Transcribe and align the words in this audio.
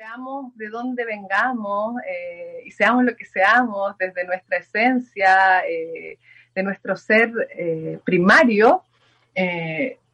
seamos 0.00 0.56
de 0.56 0.70
donde 0.70 1.04
vengamos 1.04 1.96
eh, 2.08 2.62
y 2.64 2.70
seamos 2.70 3.04
lo 3.04 3.14
que 3.14 3.26
seamos 3.26 3.98
desde 3.98 4.24
nuestra 4.24 4.56
esencia, 4.56 5.60
eh, 5.68 6.16
de 6.54 6.62
nuestro 6.62 6.96
ser 6.96 7.30
eh, 7.54 7.98
primario, 8.02 8.82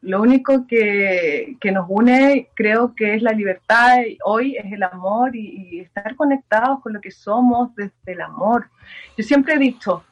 lo 0.01 0.21
único 0.21 0.67
que, 0.67 1.55
nos 1.71 1.85
une 1.87 2.49
creo 2.53 2.93
que 2.95 3.15
es 3.15 3.21
la 3.21 3.31
libertad, 3.31 3.99
hoy 4.25 4.57
es 4.57 4.69
el 4.73 4.83
amor 4.83 5.33
y, 5.37 5.79
estar 5.79 6.17
conectados 6.17 6.81
con 6.81 6.91
lo 6.91 6.99
que 6.99 7.11
somos 7.11 7.73
desde 7.75 8.11
el 8.11 8.19
amor. 8.19 8.69
Yo 9.17 9.23
siempre 9.23 9.53
he 9.53 9.57
dicho 9.57 10.03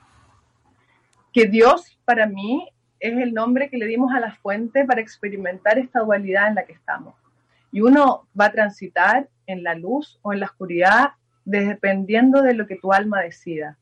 que 1.33 1.47
Dios 1.47 1.99
para 2.05 2.27
mí 2.27 2.65
es 3.01 3.17
el 3.17 3.33
nombre 3.33 3.69
que 3.69 3.77
le 3.77 3.87
dimos 3.87 4.13
a 4.13 4.21
la 4.21 4.35
fuente 4.35 4.85
para 4.85 5.01
experimentar 5.01 5.77
esta 5.77 5.99
dualidad 5.99 6.47
en 6.47 6.55
la 6.55 6.63
que 6.63 6.71
estamos. 6.71 7.24
Y 7.75 7.81
uno 7.81 8.25
va 8.39 8.45
a 8.45 8.51
transitar 8.53 9.27
en 9.47 9.61
la 9.61 9.75
luz 9.75 10.17
o 10.21 10.31
en 10.31 10.39
la 10.39 10.45
oscuridad 10.45 11.09
dependiendo 11.43 12.41
de 12.41 12.53
lo 12.53 12.67
que 12.67 12.77
tu 12.77 12.93
alma 12.93 13.19
decida. 13.19 13.77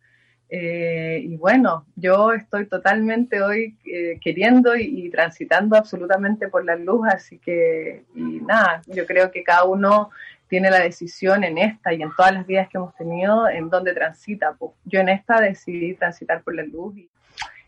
Eh, 0.50 1.22
y 1.24 1.38
bueno, 1.38 1.86
yo 1.96 2.34
estoy 2.34 2.66
totalmente 2.66 3.44
hoy 3.44 3.78
eh, 3.86 4.18
queriendo 4.20 4.76
y, 4.76 5.12
transitando 5.12 5.78
absolutamente 5.78 6.48
por 6.48 6.66
la 6.66 6.76
luz, 6.76 7.08
así 7.08 7.38
que, 7.38 8.04
y 8.16 8.42
nada, 8.42 8.82
yo 8.88 9.06
creo 9.06 9.30
que 9.30 9.44
cada 9.44 9.66
uno 9.66 10.10
tiene 10.48 10.72
la 10.72 10.80
decisión 10.80 11.44
en 11.44 11.60
esta 11.60 11.94
y 11.94 12.02
en 12.02 12.10
todas 12.18 12.34
las 12.34 12.48
vidas 12.48 12.70
que 12.70 12.80
hemos 12.80 12.96
tenido 12.96 13.48
en 13.48 13.70
dónde 13.70 13.94
transita. 13.94 14.56
Pues 14.58 14.72
yo 14.86 15.02
en 15.02 15.10
esta 15.10 15.40
decidí 15.40 15.94
transitar 15.94 16.42
por 16.42 16.56
la 16.56 16.64
luz. 16.64 16.96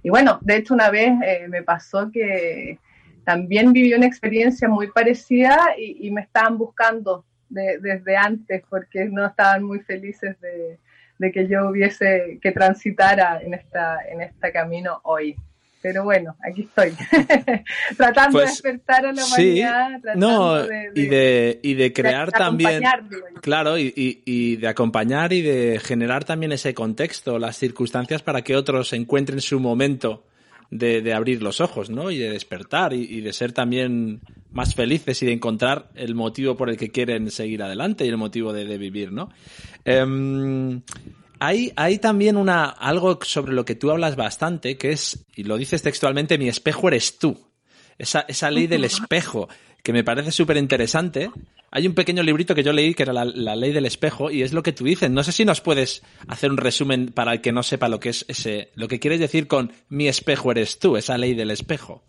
Y, 0.02 0.10
bueno, 0.10 0.40
de 0.42 0.56
hecho 0.56 0.74
una 0.74 0.90
vez 0.90 1.14
eh, 1.24 1.46
me 1.50 1.62
pasó 1.62 2.10
que 2.10 2.80
también 3.26 3.74
viví 3.74 3.94
una 3.94 4.06
experiencia 4.06 4.70
muy 4.70 4.88
parecida 4.92 5.76
y, 5.78 6.10
me 6.12 6.22
estaban 6.22 6.58
buscando 6.58 7.26
desde 7.50 8.16
antes 8.16 8.64
porque 8.70 9.06
no 9.06 9.26
estaban 9.26 9.64
muy 9.64 9.80
felices 9.80 10.38
de, 10.40 11.32
que 11.32 11.48
yo 11.48 11.70
hubiese 11.70 12.40
que 12.42 12.52
transitar 12.52 13.42
en, 13.44 13.56
esta, 13.56 14.00
en 14.08 14.22
este 14.22 14.52
camino 14.52 15.02
hoy. 15.04 15.36
Pero 15.82 16.04
bueno, 16.04 16.36
aquí 16.44 16.62
estoy, 16.62 16.94
tratando 17.98 18.40
de 18.40 18.46
pues, 18.46 18.54
despertar 18.54 19.06
a 19.06 19.14
la 19.14 19.24
humanidad. 19.24 20.00
no, 20.16 20.66
y, 20.96 21.06
de, 21.06 21.60
y 21.62 21.76
de 21.76 21.94
crear 21.94 22.32
también, 22.32 22.82
claro, 23.42 23.78
y, 23.78 23.94
y, 23.96 24.56
de 24.56 24.68
acompañar 24.68 25.32
y 25.32 25.44
de 25.44 25.80
generar 25.80 26.24
también 26.24 26.52
ese 26.54 26.74
contexto, 26.74 27.38
las 27.38 27.58
circunstancias 27.58 28.24
para 28.24 28.42
que 28.42 28.56
otros 28.56 28.94
encuentren 28.94 29.42
su 29.42 29.60
momento 29.60 30.24
de, 30.72 31.14
abrir 31.14 31.42
los 31.42 31.62
ojos, 31.62 31.90
¿no? 31.90 32.12
Y 32.12 32.18
de 32.18 32.30
despertar 32.30 32.94
y, 32.94 33.22
de 33.22 33.34
ser 33.34 33.52
también 33.52 34.22
más 34.52 34.76
felices 34.76 35.22
y 35.22 35.26
de 35.26 35.34
encontrar 35.34 35.90
el 35.96 36.16
motivo 36.16 36.56
por 36.56 36.70
el 36.70 36.78
que 36.78 36.90
quieren 36.90 37.32
seguir 37.32 37.64
adelante 37.64 38.06
y 38.06 38.10
el 38.10 38.18
motivo 38.18 38.54
de, 38.54 38.78
vivir, 38.78 39.12
¿no? 39.12 39.30
Em, 39.84 40.82
hay, 41.40 41.72
hay, 41.76 42.00
también 42.00 42.38
una, 42.38 42.66
algo 42.66 43.20
sobre 43.24 43.54
lo 43.54 43.66
que 43.66 43.76
tú 43.76 43.92
hablas 43.92 44.16
bastante, 44.16 44.78
que 44.78 44.92
es, 44.92 45.26
y 45.36 45.44
lo 45.44 45.58
dices 45.58 45.82
textualmente, 45.82 46.38
mi 46.38 46.48
espejo 46.48 46.88
eres 46.88 47.20
tú. 47.20 47.52
Esa, 47.98 48.22
esa 48.28 48.52
ley 48.52 48.68
del 48.68 48.84
espejo, 48.86 49.48
que 49.84 49.94
me 49.94 50.04
parece 50.04 50.32
súper 50.32 50.58
interesante. 50.58 51.30
Hay 51.76 51.88
un 51.88 51.94
pequeño 51.94 52.24
librito 52.24 52.56
que 52.56 52.64
yo 52.64 52.72
leí 52.72 52.94
que 52.94 53.04
era 53.04 53.12
la, 53.12 53.26
ley 53.26 53.74
del 53.74 53.86
espejo 53.86 54.32
y 54.32 54.44
es 54.44 54.54
lo 54.54 54.64
que 54.64 54.72
tú 54.72 54.86
dices. 54.86 55.12
No 55.12 55.24
sé 55.24 55.34
si 55.34 55.44
nos 55.44 55.60
puedes 55.60 56.04
hacer 56.30 56.50
un 56.50 56.56
resumen 56.56 57.08
para 57.08 57.34
el 57.34 57.42
que 57.42 57.52
no 57.52 57.64
sepa 57.64 57.90
lo 57.90 58.00
que 58.00 58.08
es 58.08 58.24
ese, 58.30 58.70
lo 58.76 58.88
que 58.88 59.02
quieres 59.02 59.20
decir 59.20 59.50
con 59.50 59.74
mi 59.90 60.08
espejo 60.08 60.52
eres 60.52 60.80
tú, 60.80 60.96
esa 60.96 61.18
ley 61.18 61.34
del 61.34 61.52
espejo. 61.52 62.02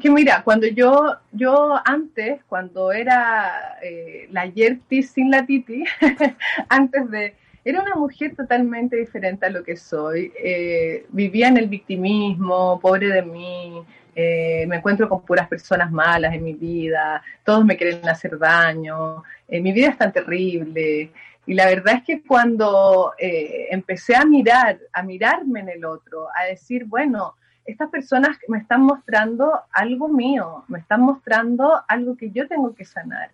Que 0.00 0.10
mira, 0.10 0.44
cuando 0.44 0.68
yo, 0.68 1.16
yo 1.32 1.74
antes, 1.84 2.40
cuando 2.44 2.92
era 2.92 3.78
eh, 3.82 4.28
la 4.30 4.46
Yerti 4.46 5.02
sin 5.02 5.32
la 5.32 5.44
Titi, 5.44 5.82
antes 6.68 7.10
de, 7.10 7.34
era 7.64 7.82
una 7.82 7.96
mujer 7.96 8.36
totalmente 8.36 8.94
diferente 8.94 9.46
a 9.46 9.50
lo 9.50 9.64
que 9.64 9.76
soy. 9.76 10.32
Eh, 10.40 11.04
vivía 11.08 11.48
en 11.48 11.56
el 11.56 11.66
victimismo, 11.66 12.78
pobre 12.78 13.08
de 13.08 13.22
mí, 13.22 13.82
eh, 14.14 14.64
me 14.66 14.76
encuentro 14.76 15.08
con 15.08 15.22
puras 15.22 15.48
personas 15.48 15.90
malas 15.90 16.34
en 16.34 16.44
mi 16.44 16.54
vida, 16.54 17.22
todos 17.44 17.64
me 17.64 17.76
quieren 17.76 18.08
hacer 18.08 18.38
daño, 18.38 19.22
eh, 19.48 19.60
mi 19.60 19.72
vida 19.72 19.88
es 19.88 19.98
tan 19.98 20.12
terrible. 20.12 21.12
Y 21.46 21.54
la 21.54 21.66
verdad 21.66 21.96
es 21.96 22.04
que 22.04 22.22
cuando 22.22 23.12
eh, 23.18 23.68
empecé 23.70 24.14
a 24.14 24.24
mirar, 24.24 24.78
a 24.92 25.02
mirarme 25.02 25.60
en 25.60 25.68
el 25.70 25.84
otro, 25.84 26.28
a 26.36 26.44
decir, 26.44 26.84
bueno, 26.84 27.34
estas 27.64 27.88
personas 27.90 28.36
me 28.48 28.58
están 28.58 28.82
mostrando 28.82 29.52
algo 29.72 30.08
mío, 30.08 30.64
me 30.68 30.78
están 30.78 31.02
mostrando 31.02 31.82
algo 31.88 32.16
que 32.16 32.30
yo 32.30 32.46
tengo 32.48 32.74
que 32.74 32.84
sanar. 32.84 33.30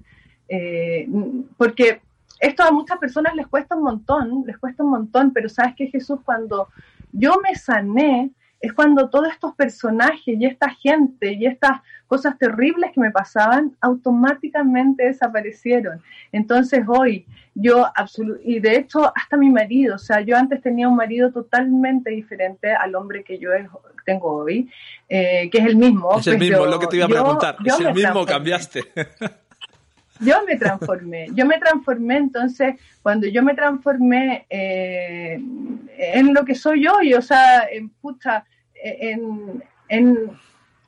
porque 1.56 2.00
esto 2.41 2.62
a 2.62 2.70
muchas 2.70 2.98
personas 2.98 3.34
les 3.34 3.47
cuesta 3.47 3.75
un 3.75 3.82
montón, 3.82 4.44
les 4.47 4.59
cuesta 4.59 4.82
un 4.82 4.91
montón, 4.91 5.32
pero 5.32 5.48
sabes 5.48 5.75
que 5.75 5.86
Jesús, 5.88 6.20
cuando 6.25 6.69
yo 7.12 7.41
me 7.42 7.54
sané, 7.54 8.31
es 8.60 8.72
cuando 8.72 9.08
todos 9.08 9.28
estos 9.28 9.54
personajes 9.54 10.26
y 10.26 10.44
esta 10.46 10.70
gente 10.70 11.32
y 11.32 11.46
estas 11.46 11.80
cosas 12.06 12.38
terribles 12.38 12.92
que 12.92 13.00
me 13.00 13.10
pasaban 13.10 13.76
automáticamente 13.80 15.04
desaparecieron. 15.04 16.00
Entonces 16.32 16.84
hoy 16.86 17.26
yo 17.54 17.86
y 18.44 18.60
de 18.60 18.76
hecho 18.76 19.12
hasta 19.14 19.36
mi 19.36 19.50
marido, 19.50 19.96
o 19.96 19.98
sea, 19.98 20.20
yo 20.20 20.36
antes 20.36 20.60
tenía 20.62 20.88
un 20.88 20.96
marido 20.96 21.32
totalmente 21.32 22.10
diferente 22.10 22.72
al 22.72 22.94
hombre 22.94 23.24
que 23.24 23.38
yo 23.38 23.50
tengo 24.04 24.36
hoy, 24.36 24.70
eh, 25.08 25.48
que 25.50 25.58
es 25.58 25.66
el 25.66 25.76
mismo. 25.76 26.18
Es 26.18 26.26
el 26.26 26.38
pues 26.38 26.50
mismo, 26.50 26.66
lo 26.66 26.78
que 26.78 26.86
te 26.86 26.96
iba 26.96 27.06
a 27.06 27.08
preguntar, 27.08 27.56
es 27.64 27.80
el 27.80 27.92
mismo, 27.92 28.24
cambiaste. 28.24 28.84
yo 30.20 30.44
me 30.46 30.56
transformé, 30.56 31.26
yo 31.34 31.44
me 31.44 31.58
transformé, 31.58 32.16
entonces 32.16 32.76
cuando 33.02 33.26
yo 33.26 33.42
me 33.42 33.54
transformé 33.54 34.46
eh, 34.48 35.40
en 35.98 36.34
lo 36.34 36.44
que 36.44 36.54
soy 36.54 36.84
yo, 36.84 37.00
y 37.02 37.14
o 37.14 37.22
sea, 37.22 37.66
en 37.70 37.90
pucha, 37.90 38.44
en, 38.74 39.62
en, 39.88 40.30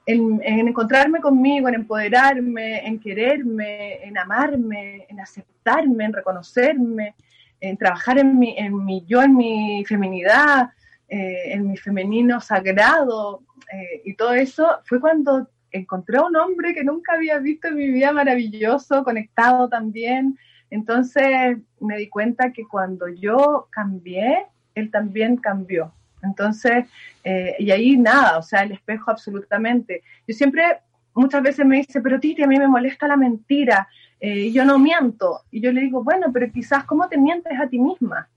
en, 0.08 0.68
encontrarme 0.68 1.20
conmigo, 1.20 1.68
en 1.68 1.74
empoderarme, 1.74 2.86
en 2.86 2.98
quererme, 2.98 4.02
en 4.04 4.16
amarme, 4.16 5.06
en 5.08 5.20
aceptarme, 5.20 6.04
en 6.04 6.12
reconocerme, 6.14 7.14
en 7.60 7.76
trabajar 7.76 8.18
en 8.18 8.38
mi, 8.38 8.56
en 8.56 8.84
mi 8.84 9.04
yo, 9.06 9.22
en 9.22 9.36
mi 9.36 9.84
feminidad, 9.86 10.70
eh, 11.08 11.52
en 11.52 11.68
mi 11.68 11.76
femenino 11.76 12.40
sagrado, 12.40 13.42
eh, 13.72 14.02
y 14.04 14.14
todo 14.14 14.32
eso 14.32 14.80
fue 14.84 15.00
cuando 15.00 15.48
encontré 15.70 16.16
a 16.16 16.24
un 16.24 16.36
hombre 16.36 16.74
que 16.74 16.84
nunca 16.84 17.14
había 17.14 17.38
visto 17.38 17.68
en 17.68 17.76
mi 17.76 17.90
vida 17.90 18.12
maravilloso, 18.12 19.04
conectado 19.04 19.68
también. 19.68 20.38
Entonces 20.70 21.58
me 21.80 21.98
di 21.98 22.08
cuenta 22.08 22.52
que 22.52 22.66
cuando 22.66 23.08
yo 23.08 23.68
cambié, 23.70 24.46
él 24.78 24.90
también 24.90 25.36
cambió. 25.36 25.92
Entonces, 26.22 26.86
eh, 27.24 27.56
y 27.58 27.70
ahí 27.70 27.96
nada, 27.96 28.38
o 28.38 28.42
sea, 28.42 28.62
el 28.62 28.72
espejo 28.72 29.10
absolutamente. 29.10 30.02
Yo 30.26 30.34
siempre, 30.34 30.80
muchas 31.14 31.42
veces 31.42 31.64
me 31.64 31.76
dice, 31.76 32.00
pero 32.00 32.20
Titi, 32.20 32.42
a 32.42 32.46
mí 32.46 32.58
me 32.58 32.68
molesta 32.68 33.06
la 33.06 33.16
mentira, 33.16 33.88
eh, 34.20 34.50
yo 34.52 34.64
no 34.64 34.78
miento. 34.78 35.42
Y 35.50 35.60
yo 35.60 35.72
le 35.72 35.82
digo, 35.82 36.02
bueno, 36.02 36.32
pero 36.32 36.50
quizás, 36.50 36.84
¿cómo 36.84 37.08
te 37.08 37.18
mientes 37.18 37.58
a 37.58 37.68
ti 37.68 37.78
misma? 37.78 38.28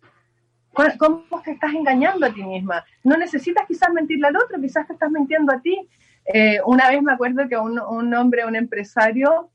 ¿Cómo 0.97 1.25
te 1.43 1.51
estás 1.51 1.73
engañando 1.73 2.25
a 2.25 2.33
ti 2.33 2.43
misma? 2.43 2.83
No 3.03 3.17
necesitas 3.17 3.65
quizás 3.67 3.91
mentirle 3.91 4.27
al 4.27 4.37
otro, 4.37 4.59
quizás 4.61 4.87
te 4.87 4.93
estás 4.93 5.11
mintiendo 5.11 5.53
a 5.53 5.59
ti. 5.59 5.87
Eh, 6.33 6.59
una 6.65 6.89
vez 6.89 7.01
me 7.01 7.11
acuerdo 7.11 7.47
que 7.49 7.57
un, 7.57 7.77
un 7.77 8.13
hombre, 8.13 8.45
un 8.45 8.55
empresario, 8.55 9.49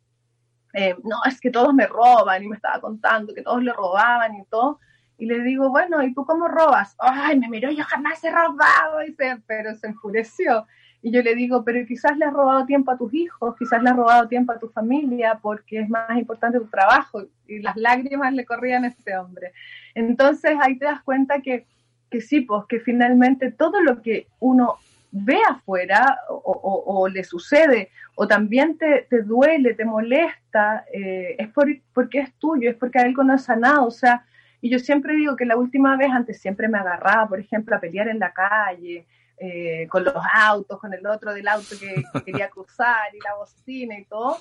no, 1.05 1.17
es 1.27 1.41
que 1.41 1.51
todos 1.51 1.73
me 1.73 1.87
roban 1.87 2.45
y 2.45 2.49
me 2.49 2.57
estaba 2.57 2.79
contando 2.83 3.33
que 3.33 3.41
todos 3.41 3.63
le 3.63 3.73
robaban 3.73 4.35
y 4.35 4.45
todo. 4.45 4.79
Y 5.19 5.27
le 5.27 5.41
digo, 5.41 5.71
bueno, 5.71 6.03
¿y 6.03 6.12
tú 6.12 6.25
cómo 6.25 6.49
robas? 6.49 6.94
Ay, 6.99 7.38
me 7.38 7.49
miró, 7.49 7.71
yo 7.71 7.84
jamás 7.84 8.22
he 8.22 8.31
robado, 8.31 9.03
y 9.06 9.16
pero 9.47 9.75
se 9.75 9.87
enfureció. 9.87 10.66
Y 11.03 11.10
yo 11.10 11.22
le 11.22 11.34
digo, 11.34 11.65
pero 11.65 11.87
quizás 11.87 12.16
le 12.16 12.25
has 12.25 12.32
robado 12.32 12.66
tiempo 12.66 12.91
a 12.91 12.99
tus 12.99 13.15
hijos, 13.15 13.55
quizás 13.56 13.82
le 13.82 13.91
has 13.91 13.97
robado 13.97 14.28
tiempo 14.28 14.53
a 14.53 14.59
tu 14.59 14.69
familia, 14.69 15.38
porque 15.41 15.81
es 15.81 15.88
más 15.88 16.16
importante 16.19 16.59
tu 16.59 16.66
trabajo. 16.66 17.25
Y 17.47 17.60
las 17.60 17.76
lágrimas 17.76 18.32
le 18.34 18.44
corrían 18.44 18.85
a 18.85 18.88
este 18.88 19.17
hombre. 19.17 19.52
Entonces 19.94 20.56
ahí 20.61 20.76
te 20.79 20.85
das 20.85 21.02
cuenta 21.02 21.41
que, 21.41 21.64
que 22.11 22.20
sí, 22.20 22.41
pues 22.41 22.64
que 22.69 22.81
finalmente 22.81 23.52
todo 23.52 23.81
lo 23.81 24.02
que 24.02 24.26
uno 24.41 24.79
ve 25.12 25.38
afuera 25.49 26.19
o, 26.29 27.08
le 27.08 27.25
sucede 27.25 27.91
o 28.17 28.26
también 28.26 28.76
te, 28.76 29.06
duele, 29.23 29.75
te 29.75 29.85
molesta, 29.85 30.85
eh, 30.93 31.37
es 31.38 31.49
por, 31.49 31.69
porque 31.93 32.20
es 32.20 32.32
tuyo, 32.35 32.70
es 32.70 32.76
porque 32.76 32.99
algo 32.99 33.23
no 33.23 33.35
ha 33.35 33.38
sanado. 33.38 33.87
O 33.87 33.91
sea, 33.91 34.25
y 34.61 34.70
yo 34.70 34.79
siempre 34.79 35.14
digo 35.14 35.37
que 35.37 35.44
la 35.44 35.56
última 35.56 35.97
vez, 35.97 36.11
antes 36.11 36.41
siempre 36.41 36.69
me 36.69 36.79
agarraba, 36.79 37.29
por 37.29 37.38
ejemplo, 37.38 37.76
a 37.76 37.81
pelear 37.81 38.08
en 38.08 38.19
la 38.19 38.32
calle, 38.32 39.06
eh, 39.38 39.87
con 39.91 40.05
los 40.05 40.14
autos, 40.32 40.81
con 40.81 40.94
el 40.94 41.06
otro 41.06 41.35
del 41.35 41.47
auto 41.49 41.76
que, 41.79 42.03
quería 42.25 42.49
cruzar 42.49 43.14
y 43.14 43.20
la 43.20 43.35
bocina 43.35 43.99
y 43.99 44.05
todo. 44.05 44.38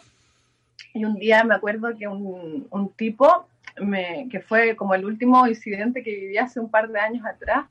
Y 0.93 1.03
un 1.05 1.15
día 1.15 1.43
me 1.43 1.55
acuerdo 1.55 1.95
que 1.97 2.07
un, 2.07 2.67
un 2.69 2.89
tipo, 2.93 3.47
me, 3.81 4.27
que 4.29 4.39
fue 4.39 4.75
como 4.75 4.95
el 4.95 5.05
último 5.05 5.45
incidente 5.47 6.01
que 6.01 6.11
viví 6.11 6.37
hace 6.37 6.59
un 6.59 6.69
par 6.69 6.89
de 6.89 6.99
años 6.99 7.25
atrás, 7.25 7.65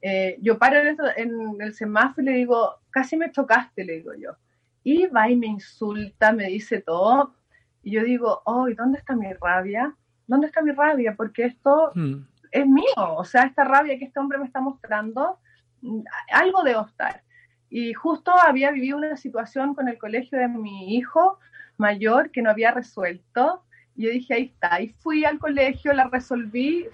eh, 0.00 0.38
yo 0.40 0.58
paro 0.58 0.76
en, 1.16 1.60
el 1.60 1.74
semáforo 1.74 2.22
y 2.22 2.26
le 2.26 2.32
digo, 2.38 2.76
casi 2.90 3.16
me 3.16 3.32
chocaste, 3.32 3.84
le 3.84 3.94
digo 3.94 4.14
yo. 4.14 4.36
Y 4.84 5.06
va 5.06 5.28
y 5.28 5.36
me 5.36 5.48
insulta, 5.48 6.32
me 6.32 6.46
dice 6.46 6.80
todo. 6.80 7.34
y 7.82 7.92
yo 7.92 8.04
digo, 8.04 8.42
oh, 8.44 8.68
¿y 8.68 8.74
dónde 8.74 8.98
está 8.98 9.14
mi 9.16 9.32
rabia? 9.32 9.94
¿Dónde 10.28 10.46
está 10.46 10.62
mi 10.62 10.70
rabia? 10.70 11.14
Porque 11.16 11.46
esto 11.46 11.90
hmm. 11.94 12.14
es 12.52 12.66
mío, 12.66 12.84
o 12.96 13.24
sea, 13.24 13.42
esta 13.42 13.64
rabia 13.64 13.98
que 13.98 14.04
este 14.04 14.20
hombre 14.20 14.38
me 14.38 14.46
está 14.46 14.60
mostrando, 14.60 15.38
mm, 15.82 16.02
algo 16.32 16.62
debo 16.62 16.82
estar. 16.82 17.22
Y 17.70 17.92
justo 17.94 18.32
había 18.32 18.70
vivido 18.70 18.96
una 18.96 19.16
situación 19.16 19.74
con 19.74 19.88
el 19.88 19.98
colegio 19.98 20.38
de 20.38 20.48
mi 20.48 20.96
hijo 20.96 21.38
mayor 21.76 22.30
que 22.30 22.42
no 22.42 22.50
había 22.50 22.70
resuelto. 22.72 23.62
Y 23.96 24.04
yo 24.04 24.10
dije, 24.10 24.34
ahí 24.34 24.44
está. 24.54 24.80
Y 24.80 24.88
fui 24.88 25.24
al 25.24 25.38
colegio, 25.38 25.92
la 25.92 26.08
resolví 26.08 26.86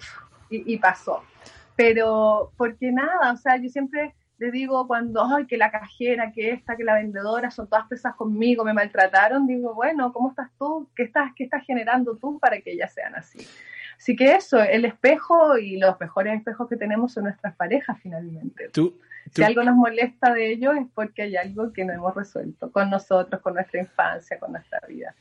y, 0.51 0.77
pasó. 0.79 1.23
Pero, 1.77 2.53
porque 2.57 2.93
nada, 2.93 3.33
o 3.33 3.37
sea, 3.37 3.57
yo 3.57 3.69
siempre 3.69 4.15
le 4.39 4.51
digo 4.51 4.87
cuando, 4.87 5.25
ay, 5.25 5.47
que 5.47 5.57
la 5.57 5.71
cajera, 5.71 6.33
que 6.33 6.51
esta, 6.51 6.77
que 6.77 6.85
la 6.85 6.95
vendedora, 6.95 7.51
son 7.51 7.69
todas 7.69 7.87
pesas 7.87 8.15
conmigo, 8.17 8.65
me 8.65 8.73
maltrataron, 8.73 9.47
digo, 9.47 9.75
bueno, 9.75 10.13
¿cómo 10.13 10.31
estás 10.31 10.51
tú? 10.59 10.89
¿Qué 10.97 11.05
estás, 11.05 11.33
qué 11.37 11.45
estás 11.45 11.65
generando 11.65 12.17
tú 12.17 12.39
para 12.39 12.61
que 12.61 12.73
ellas 12.73 12.93
sean 12.93 13.15
así? 13.15 13.47
Así 13.97 14.17
que 14.17 14.35
eso, 14.35 14.61
el 14.61 14.85
espejo 14.85 15.57
y 15.57 15.77
los 15.77 15.99
mejores 16.01 16.37
espejos 16.37 16.69
que 16.69 16.77
tenemos 16.77 17.13
son 17.13 17.25
nuestras 17.25 17.55
parejas 17.55 17.97
finalmente. 18.03 18.69
¿Tú, 18.71 18.99
si 19.33 19.43
algo 19.43 19.63
nos 19.63 19.77
molesta 19.77 20.33
de 20.33 20.53
ellos 20.53 20.75
es 20.77 20.87
porque 20.95 21.23
hay 21.23 21.37
algo 21.37 21.73
que 21.73 21.85
no 21.85 21.93
hemos 21.93 22.15
resuelto 22.15 22.71
con 22.71 22.91
nosotros, 22.91 23.41
con 23.41 23.55
nuestra 23.55 23.81
infancia, 23.81 24.39
con 24.39 24.53
nuestra 24.53 24.81
vida. 24.89 25.15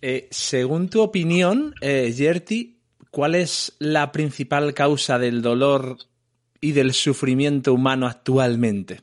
Eh, 0.00 0.28
según 0.30 0.88
tu 0.88 1.02
opinión, 1.02 1.74
eh, 1.80 2.12
Yerti, 2.12 2.78
¿cuál 3.10 3.34
es 3.34 3.76
la 3.78 4.12
principal 4.12 4.74
causa 4.74 5.18
del 5.18 5.42
dolor 5.42 5.96
y 6.60 6.72
del 6.72 6.92
sufrimiento 6.92 7.72
humano 7.72 8.06
actualmente? 8.06 9.00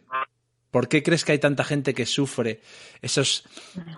¿Por 0.72 0.90
qué 0.90 1.04
crees 1.04 1.24
que 1.24 1.32
hay 1.32 1.40
tanta 1.40 1.64
gente 1.64 1.94
que 1.94 2.06
sufre 2.06 2.60
esos, 3.02 3.46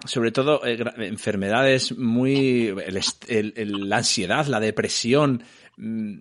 sobre 0.05 0.31
todo, 0.31 0.63
eh, 0.63 0.77
enfermedades 0.97 1.97
muy, 1.97 2.71
la 2.71 3.97
ansiedad, 3.97 4.45
la 4.45 4.59
depresión? 4.59 5.43
Mm, 5.77 6.19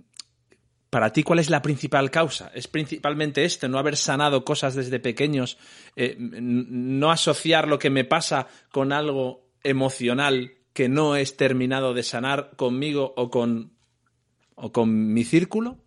para 0.88 1.12
ti, 1.12 1.22
¿cuál 1.22 1.40
es 1.40 1.50
la 1.50 1.60
principal 1.60 2.10
causa? 2.10 2.50
¿Es 2.54 2.68
principalmente 2.68 3.44
esto, 3.44 3.68
no 3.68 3.78
haber 3.78 3.98
sanado 3.98 4.46
cosas 4.46 4.74
desde 4.74 4.98
pequeños, 4.98 5.58
eh, 5.94 6.16
no 6.18 7.10
asociar 7.10 7.68
lo 7.68 7.78
que 7.78 7.90
me 7.90 8.04
pasa 8.04 8.46
con 8.72 8.92
algo 8.92 9.50
emocional 9.62 10.54
que 10.72 10.88
no 10.88 11.16
es 11.16 11.36
terminado 11.36 11.92
de 11.92 12.02
sanar 12.02 12.52
conmigo 12.56 13.12
o 13.18 13.30
con, 13.30 13.74
o 14.54 14.72
con 14.72 15.12
mi 15.12 15.24
círculo? 15.24 15.84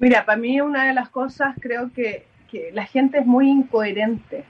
Mira, 0.00 0.24
para 0.24 0.38
mí 0.38 0.58
una 0.62 0.86
de 0.86 0.94
las 0.94 1.10
cosas 1.10 1.54
creo 1.60 1.92
que, 1.92 2.26
la 2.72 2.84
gente 2.84 3.18
es 3.18 3.26
muy 3.26 3.48
incoherente. 3.48 4.44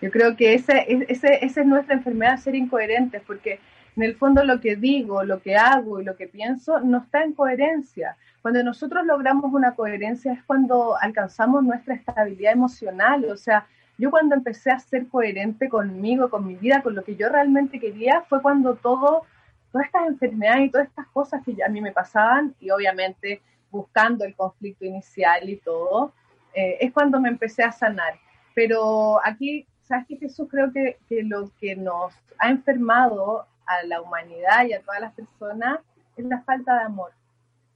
Yo 0.00 0.10
creo 0.10 0.34
que 0.34 0.54
ese, 0.54 0.86
ese, 1.10 1.44
esa 1.44 1.60
es 1.60 1.66
nuestra 1.66 1.94
enfermedad, 1.94 2.38
ser 2.38 2.54
incoherentes, 2.54 3.20
porque 3.26 3.60
en 3.96 4.02
el 4.04 4.14
fondo 4.14 4.44
lo 4.44 4.60
que 4.60 4.76
digo, 4.76 5.24
lo 5.24 5.42
que 5.42 5.56
hago 5.56 6.00
y 6.00 6.04
lo 6.04 6.16
que 6.16 6.26
pienso 6.26 6.80
no 6.80 6.98
está 6.98 7.24
en 7.24 7.34
coherencia. 7.34 8.16
Cuando 8.40 8.62
nosotros 8.62 9.04
logramos 9.04 9.52
una 9.52 9.74
coherencia 9.74 10.32
es 10.32 10.42
cuando 10.44 10.96
alcanzamos 10.96 11.64
nuestra 11.64 11.94
estabilidad 11.94 12.52
emocional. 12.52 13.26
O 13.26 13.36
sea, 13.36 13.66
yo 13.98 14.10
cuando 14.10 14.36
empecé 14.36 14.70
a 14.70 14.78
ser 14.78 15.08
coherente 15.08 15.68
conmigo, 15.68 16.30
con 16.30 16.46
mi 16.46 16.54
vida, 16.54 16.82
con 16.82 16.94
lo 16.94 17.02
que 17.02 17.16
yo 17.16 17.28
realmente 17.28 17.80
quería, 17.80 18.22
fue 18.28 18.40
cuando 18.40 18.76
todo, 18.76 19.24
todas 19.72 19.86
estas 19.86 20.06
enfermedades 20.06 20.66
y 20.66 20.70
todas 20.70 20.86
estas 20.86 21.08
cosas 21.08 21.42
que 21.44 21.56
a 21.62 21.68
mí 21.68 21.80
me 21.82 21.92
pasaban, 21.92 22.54
y 22.60 22.70
obviamente 22.70 23.42
buscando 23.70 24.24
el 24.24 24.34
conflicto 24.34 24.84
inicial 24.84 25.48
y 25.48 25.56
todo, 25.56 26.12
eh, 26.54 26.78
es 26.80 26.92
cuando 26.92 27.20
me 27.20 27.28
empecé 27.28 27.62
a 27.62 27.72
sanar. 27.72 28.18
Pero 28.54 29.24
aquí, 29.24 29.66
¿sabes 29.82 30.06
qué, 30.08 30.16
Jesús? 30.16 30.48
Creo 30.50 30.72
que, 30.72 30.98
que 31.08 31.22
lo 31.22 31.50
que 31.60 31.76
nos 31.76 32.14
ha 32.38 32.50
enfermado 32.50 33.46
a 33.66 33.86
la 33.86 34.00
humanidad 34.00 34.66
y 34.66 34.72
a 34.72 34.80
todas 34.80 35.00
las 35.00 35.12
personas 35.12 35.78
es 36.16 36.24
la 36.24 36.40
falta 36.42 36.74
de 36.74 36.84
amor. 36.84 37.12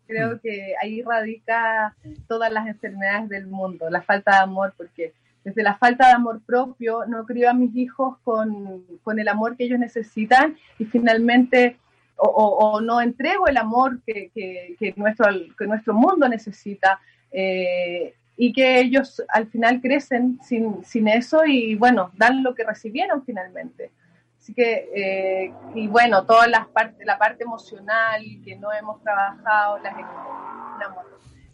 Creo 0.07 0.37
mm. 0.37 0.39
que 0.41 0.75
ahí 0.83 1.03
radica 1.03 1.95
todas 2.27 2.51
las 2.53 2.67
enfermedades 2.67 3.29
del 3.29 3.47
mundo, 3.47 3.89
la 3.91 4.03
falta 4.03 4.33
de 4.33 4.39
amor, 4.39 4.75
porque 4.77 5.13
desde 5.45 5.63
la 5.63 5.77
falta 5.77 6.09
de 6.09 6.15
amor 6.15 6.41
propio 6.45 7.05
no 7.07 7.25
crío 7.27 7.51
a 7.51 7.55
mis 7.55 7.75
hijos 7.77 8.17
con, 8.25 8.85
con 9.03 9.19
el 9.19 9.29
amor 9.29 9.57
que 9.57 9.65
ellos 9.65 9.79
necesitan 9.79 10.57
y 10.79 10.85
finalmente 10.85 11.79
o, 12.17 12.81
no 12.81 13.01
entrego 13.01 13.47
el 13.47 13.57
amor 13.57 14.01
que, 14.05 14.31
que, 14.33 14.95
nuestro, 14.97 15.27
que 15.59 15.67
nuestro 15.67 15.95
mundo 15.95 16.29
necesita 16.29 17.01
eh, 17.31 18.15
y 18.37 18.53
que 18.53 18.81
ellos 18.81 19.23
al 19.29 19.47
final 19.49 19.81
crecen 19.81 20.39
sin, 20.43 20.85
sin 20.85 21.09
eso 21.09 21.45
y 21.45 21.75
bueno, 21.75 22.11
dan 22.15 22.43
lo 22.43 22.55
que 22.55 22.65
recibieron 22.65 23.25
finalmente. 23.25 23.91
Así 24.39 24.55
que, 24.55 24.89
eh, 24.95 25.55
y 25.75 25.87
bueno, 25.87 26.27
todas 26.27 26.49
las 26.49 26.67
partes, 26.67 27.07
la 27.07 27.17
parte 27.17 27.45
emocional 27.45 28.25
que 28.45 28.57
no 28.57 28.73
hemos 28.73 29.01
trabajado, 29.03 29.79
las, 29.79 29.95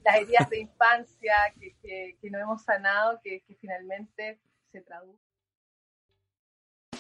las 0.05 0.17
heridas 0.17 0.49
de 0.49 0.61
infancia 0.61 1.35
que, 1.61 2.15
que, 2.19 2.31
no 2.31 2.39
hemos 2.39 2.63
sanado, 2.63 3.21
que, 3.23 3.43
que 3.47 3.55
finalmente 3.57 4.39
se 4.73 4.81
traducen. 4.81 5.28